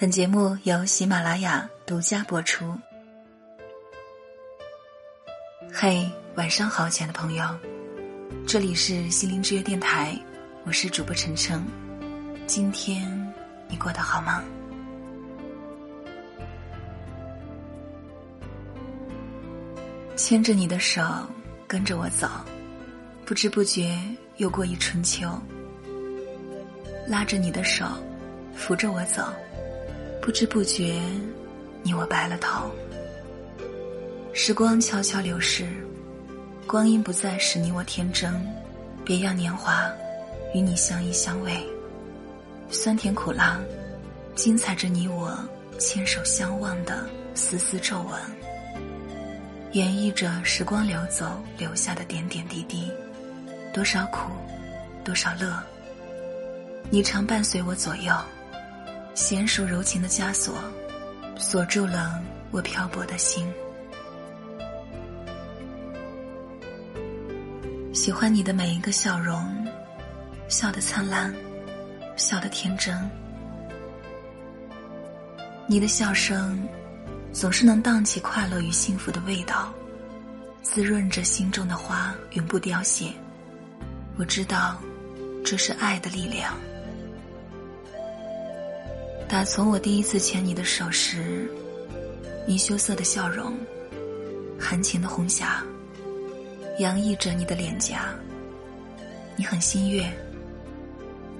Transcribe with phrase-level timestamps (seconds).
[0.00, 2.72] 本节目由喜马拉雅独家播出。
[5.72, 7.44] 嘿，晚上好，亲爱的朋友，
[8.46, 10.16] 这里是心灵之约电台，
[10.64, 11.60] 我是主播晨晨。
[12.46, 13.10] 今天
[13.66, 14.44] 你过得好吗？
[20.14, 21.02] 牵着你的手，
[21.66, 22.28] 跟着我走，
[23.24, 23.98] 不知不觉
[24.36, 25.28] 又过一春秋。
[27.08, 27.84] 拉着你的手，
[28.54, 29.24] 扶着我走。
[30.28, 31.00] 不知不觉，
[31.82, 32.70] 你我白了头。
[34.34, 35.66] 时光悄悄流逝，
[36.66, 38.30] 光阴不再使你我天真。
[39.06, 39.90] 别样年华，
[40.54, 41.62] 与你相依相偎，
[42.68, 43.58] 酸甜苦辣，
[44.34, 45.34] 精彩着你我
[45.78, 48.20] 牵手相望的丝丝皱纹，
[49.72, 52.92] 演绎着时光流走留下的点点滴滴。
[53.72, 54.30] 多少苦，
[55.02, 55.58] 多少乐，
[56.90, 58.12] 你常伴随我左右。
[59.18, 60.54] 娴熟柔情的枷锁，
[61.36, 63.52] 锁住了我漂泊的心。
[67.92, 69.66] 喜欢你的每一个笑容，
[70.48, 71.34] 笑得灿烂，
[72.16, 72.96] 笑得天真。
[75.66, 76.62] 你的笑声，
[77.32, 79.74] 总是能荡起快乐与幸福的味道，
[80.62, 83.12] 滋润着心中的花，永不凋谢。
[84.16, 84.80] 我知道，
[85.44, 86.54] 这是爱的力量。
[89.28, 91.46] 打从我第一次牵你的手时，
[92.46, 93.52] 你羞涩的笑容，
[94.58, 95.62] 含情的红霞，
[96.78, 98.08] 洋溢着你的脸颊。
[99.36, 100.10] 你很心悦，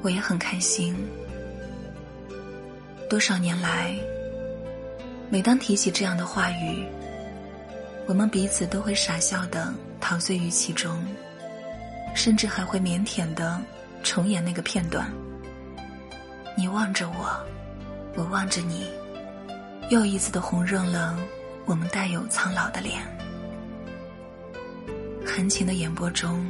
[0.02, 0.94] 我也很开心。
[3.08, 3.98] 多少年来，
[5.30, 6.84] 每当提起这样的话语，
[8.06, 11.02] 我们彼此都会傻笑的陶醉于其中，
[12.14, 13.58] 甚至还会腼腆的
[14.02, 15.10] 重演那个片段。
[16.54, 17.42] 你望着我。
[18.18, 18.84] 我望着你，
[19.90, 21.16] 又一次的红润了
[21.64, 23.00] 我们带有苍老的脸，
[25.24, 26.44] 含情的眼波中，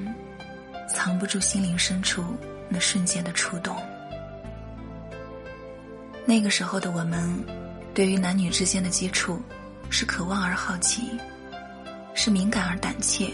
[0.89, 2.25] 藏不住心灵深处
[2.71, 3.77] 那瞬间的触动。
[6.25, 7.39] 那个时候的我们，
[7.93, 9.39] 对于男女之间的接触，
[9.91, 11.03] 是渴望而好奇，
[12.15, 13.31] 是敏感而胆怯，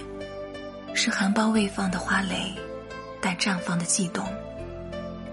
[0.92, 2.52] 是含苞未放的花蕾，
[3.20, 4.26] 待绽放的悸动，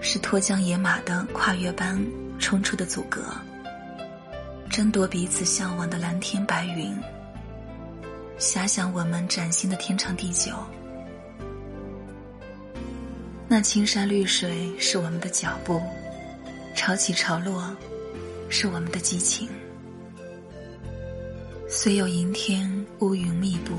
[0.00, 2.00] 是脱缰野马的跨越般。
[2.42, 3.24] 冲出的阻隔，
[4.68, 6.92] 争夺彼此向往的蓝天白云。
[8.36, 10.52] 遐想我们崭新的天长地久，
[13.46, 15.80] 那青山绿水是我们的脚步，
[16.74, 17.74] 潮起潮落
[18.50, 19.48] 是我们的激情。
[21.68, 23.72] 虽有阴天乌云密布，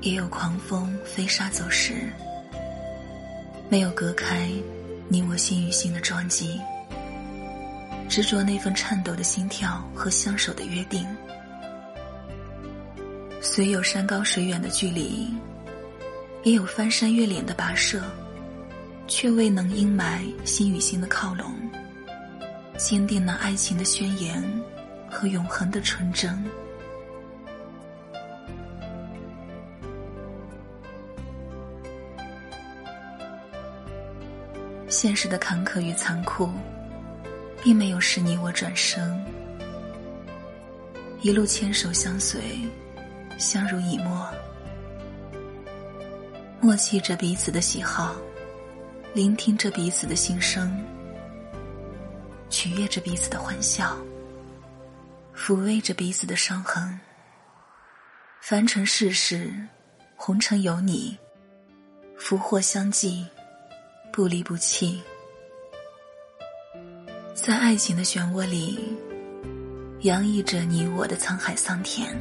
[0.00, 1.94] 也有狂风飞沙走石，
[3.70, 4.50] 没有隔开
[5.08, 6.60] 你我心与心的撞击。
[8.10, 11.06] 执着那份颤抖的心跳和相守的约定，
[13.40, 15.32] 虽有山高水远的距离，
[16.42, 18.02] 也有翻山越岭的跋涉，
[19.06, 21.54] 却未能阴霾心与心的靠拢，
[22.76, 24.42] 坚定了爱情的宣言
[25.08, 26.44] 和永恒的纯真。
[34.88, 36.50] 现实的坎坷与残酷。
[37.62, 39.24] 并没有使你我转身，
[41.20, 42.40] 一路牵手相随，
[43.38, 44.26] 相濡以沫，
[46.60, 48.16] 默契着彼此的喜好，
[49.12, 50.82] 聆听着彼此的心声，
[52.48, 53.96] 取悦着彼此的欢笑，
[55.36, 56.98] 抚慰着彼此的伤痕。
[58.40, 59.52] 凡尘世事，
[60.16, 61.18] 红尘有你，
[62.16, 63.26] 福祸相继，
[64.10, 65.02] 不离不弃。
[67.42, 68.78] 在爱情的漩涡里，
[70.02, 72.14] 洋溢着你我的沧海桑田。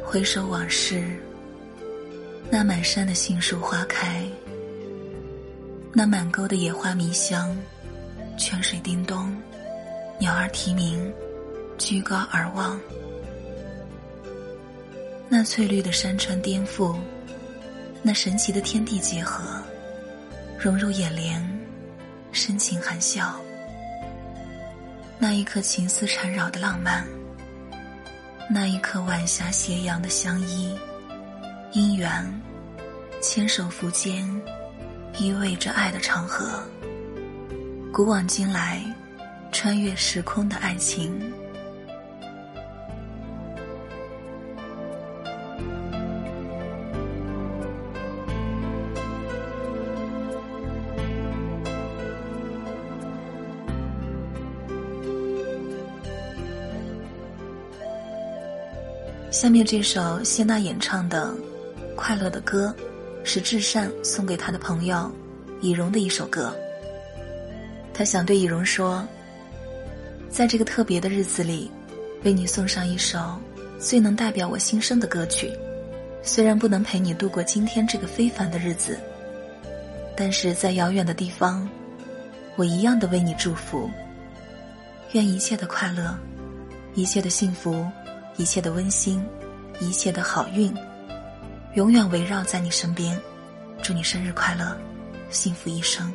[0.00, 1.04] 回首往事，
[2.52, 4.24] 那满山的杏树花开。
[5.96, 7.56] 那满沟的野花迷香，
[8.36, 9.32] 泉水叮咚，
[10.18, 11.12] 鸟儿啼鸣，
[11.78, 12.76] 居高而望。
[15.28, 16.96] 那翠绿的山川颠覆，
[18.02, 19.62] 那神奇的天地结合，
[20.58, 21.40] 融入眼帘，
[22.32, 23.40] 深情含笑。
[25.16, 27.06] 那一刻情丝缠绕的浪漫，
[28.50, 30.76] 那一刻晚霞斜阳的相依，
[31.72, 32.42] 姻缘，
[33.22, 34.28] 牵手扶肩。
[35.16, 36.62] 依偎着爱的长河，
[37.92, 38.84] 古往今来，
[39.52, 41.32] 穿越时空的爱情。
[59.30, 61.32] 下面这首谢娜演唱的
[61.94, 62.74] 《快乐的歌》，
[63.24, 65.10] 是至善送给他的朋友
[65.60, 66.54] 以荣的一首歌。
[67.92, 69.04] 他想对以荣说
[70.30, 71.70] ：“在这个特别的日子里，
[72.22, 73.18] 为你送上一首
[73.78, 75.50] 最能代表我心声的歌曲。
[76.22, 78.98] 虽然不能陪你度过今天这个非凡的日子，
[80.16, 81.68] 但是在遥远的地方，
[82.56, 83.90] 我一样的为你祝福。
[85.12, 86.16] 愿一切的快乐，
[86.94, 87.84] 一切的幸福。”
[88.36, 89.24] 一切的温馨，
[89.78, 90.74] 一切的好运，
[91.74, 93.20] 永远围绕在你身边。
[93.82, 94.76] 祝你生日快乐，
[95.28, 96.10] 幸福一生。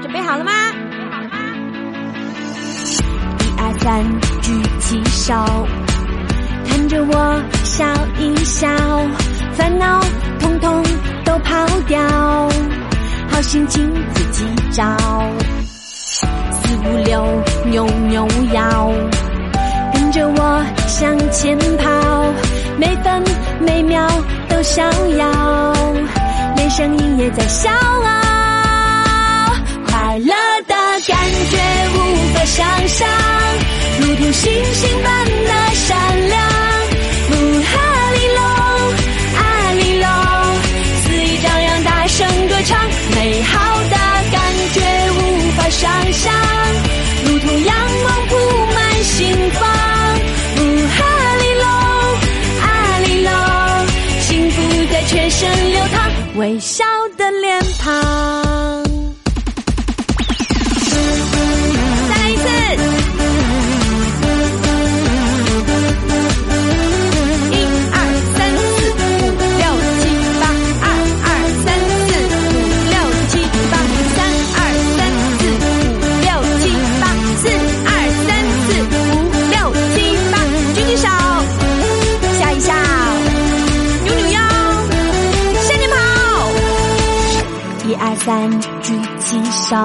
[0.00, 0.52] 准备好了吗？
[3.40, 4.04] 一二三，
[4.40, 5.34] 举起手。
[6.68, 7.84] 看着我笑
[8.18, 8.68] 一笑，
[9.52, 10.00] 烦恼
[10.38, 10.82] 统统
[11.30, 12.00] 都跑掉，
[13.30, 14.82] 好心情自己找。
[16.50, 17.24] 四五六
[17.66, 18.90] 扭扭腰，
[19.94, 22.34] 跟着我向前跑，
[22.76, 23.22] 每分
[23.60, 24.04] 每秒
[24.48, 24.82] 都逍
[25.18, 25.72] 遥，
[26.56, 29.54] 连声音也在笑傲，
[29.86, 30.34] 快乐
[30.66, 30.74] 的
[31.06, 31.16] 感
[31.48, 31.58] 觉
[31.94, 31.96] 无
[32.34, 33.08] 法想象，
[34.00, 36.40] 如同星星般的闪亮。
[43.14, 43.69] 美好。
[89.70, 89.76] 手，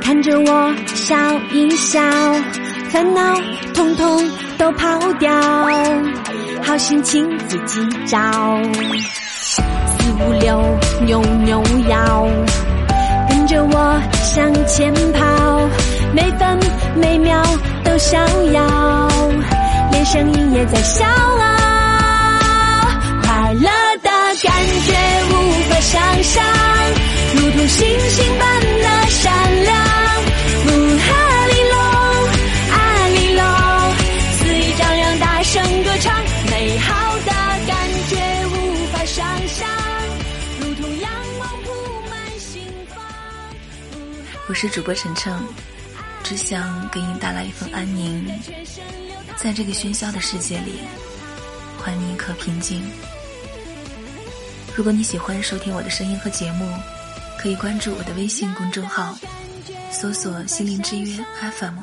[0.00, 1.14] 看着我笑
[1.52, 2.00] 一笑，
[2.88, 3.38] 烦恼
[3.74, 4.26] 通通
[4.56, 5.30] 都抛掉，
[6.62, 8.18] 好心情自己找。
[9.86, 10.64] 四五六
[11.04, 12.26] 扭扭腰，
[13.28, 15.68] 跟着我向前跑，
[16.14, 16.58] 每分
[16.96, 17.42] 每秒
[17.84, 18.18] 都逍
[18.52, 19.10] 遥，
[19.92, 21.44] 连声音也在笑傲，
[23.24, 23.68] 快乐
[24.02, 24.08] 的
[24.42, 24.54] 感
[24.86, 24.94] 觉
[25.28, 25.34] 无
[25.68, 26.42] 法想象。
[27.66, 31.78] 星星般的闪亮，哈利龙，
[32.70, 33.42] 阿里龙，
[34.38, 37.32] 肆意张扬，大声歌唱，美好的
[37.66, 39.66] 感觉无法想象，
[40.60, 41.70] 如同阳光铺
[42.10, 42.62] 满心
[42.94, 43.02] 房。
[44.46, 45.32] 我是主播晨晨，
[46.22, 48.30] 只想给你带来一份安宁，
[49.36, 50.80] 在这个喧嚣的世界里，
[51.82, 52.82] 还你一颗平静。
[54.76, 56.68] 如果你喜欢收听我的声音和节目。
[57.44, 59.14] 可以关注我的微信公众号，
[59.92, 61.22] 搜索“心灵之约
[61.58, 61.74] FM”，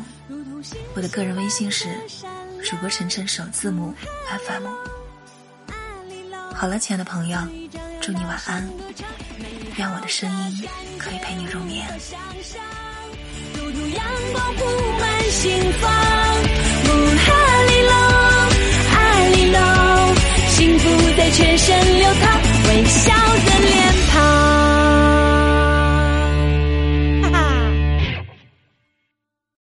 [0.95, 1.85] 我的个人微信是
[2.65, 3.93] “主播晨晨首字母
[4.47, 4.65] FM”。
[6.55, 7.37] 好了，亲爱的朋友，
[8.01, 8.67] 祝你晚安，
[9.77, 11.87] 愿我的声音可以陪你入眠。
[19.29, 19.53] 里，里，
[20.49, 23.50] 幸福在全身流淌，微笑。